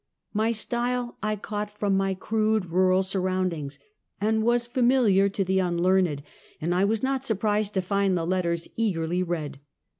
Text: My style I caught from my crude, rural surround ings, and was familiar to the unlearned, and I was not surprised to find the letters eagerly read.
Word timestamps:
My 0.33 0.51
style 0.51 1.19
I 1.21 1.35
caught 1.35 1.69
from 1.77 1.95
my 1.95 2.15
crude, 2.15 2.71
rural 2.71 3.03
surround 3.03 3.53
ings, 3.53 3.77
and 4.19 4.41
was 4.41 4.65
familiar 4.65 5.29
to 5.29 5.43
the 5.43 5.59
unlearned, 5.59 6.23
and 6.59 6.73
I 6.73 6.83
was 6.83 7.03
not 7.03 7.23
surprised 7.23 7.75
to 7.75 7.83
find 7.83 8.17
the 8.17 8.25
letters 8.25 8.67
eagerly 8.75 9.21
read. 9.21 9.59